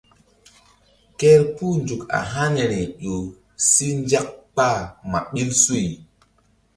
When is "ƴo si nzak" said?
3.01-4.27